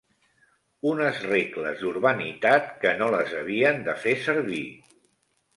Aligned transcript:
Unes 0.91 1.19
regles 1.25 1.83
d'urbanitat 1.83 2.73
que 2.85 2.97
no 3.03 3.13
les 3.17 3.37
havien 3.43 3.87
de 3.91 3.99
fer 4.07 4.19
servir 4.31 4.67